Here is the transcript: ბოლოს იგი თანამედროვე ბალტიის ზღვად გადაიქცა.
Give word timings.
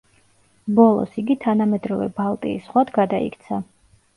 ბოლოს 0.79 1.13
იგი 1.23 1.35
თანამედროვე 1.45 2.09
ბალტიის 2.21 2.67
ზღვად 2.71 2.93
გადაიქცა. 2.99 3.63